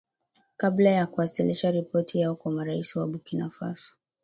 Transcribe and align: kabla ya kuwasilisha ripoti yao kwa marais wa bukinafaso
kabla 0.57 0.89
ya 0.89 1.07
kuwasilisha 1.07 1.71
ripoti 1.71 2.19
yao 2.19 2.35
kwa 2.35 2.51
marais 2.51 2.95
wa 2.95 3.07
bukinafaso 3.07 3.95